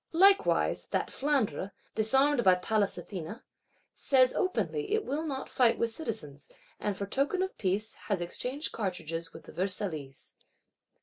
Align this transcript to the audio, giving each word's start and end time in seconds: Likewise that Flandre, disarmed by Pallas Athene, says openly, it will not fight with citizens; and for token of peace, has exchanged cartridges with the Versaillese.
Likewise 0.13 0.87
that 0.87 1.11
Flandre, 1.11 1.73
disarmed 1.93 2.43
by 2.43 2.55
Pallas 2.55 2.97
Athene, 2.97 3.39
says 3.93 4.33
openly, 4.33 4.91
it 4.95 5.05
will 5.05 5.21
not 5.23 5.47
fight 5.47 5.77
with 5.77 5.91
citizens; 5.91 6.49
and 6.79 6.97
for 6.97 7.05
token 7.05 7.43
of 7.43 7.55
peace, 7.59 7.93
has 8.09 8.19
exchanged 8.19 8.71
cartridges 8.71 9.31
with 9.31 9.43
the 9.43 9.51
Versaillese. 9.51 10.37